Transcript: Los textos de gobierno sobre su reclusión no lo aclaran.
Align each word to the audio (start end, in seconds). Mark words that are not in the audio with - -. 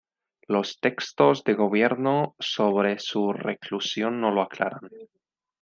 Los 0.47 0.79
textos 0.79 1.43
de 1.43 1.53
gobierno 1.53 2.35
sobre 2.39 2.97
su 2.97 3.31
reclusión 3.33 4.19
no 4.19 4.31
lo 4.31 4.41
aclaran. 4.41 4.81